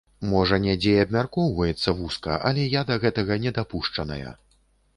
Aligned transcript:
Можа, 0.29 0.57
недзе 0.61 0.93
і 0.95 1.01
абмяркоўваецца 1.03 1.93
вузка, 2.01 2.39
але 2.51 2.65
я 2.73 2.81
да 2.89 2.99
гэтага 3.07 3.41
не 3.47 3.55
дапушчаная. 3.61 4.37